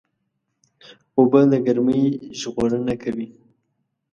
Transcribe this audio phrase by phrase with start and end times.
[1.17, 2.03] اوبه له ګرمۍ
[2.39, 3.27] ژغورنه کوي.